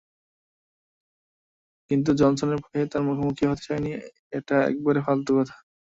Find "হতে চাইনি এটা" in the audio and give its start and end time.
3.47-4.55